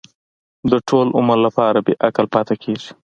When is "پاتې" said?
2.33-2.55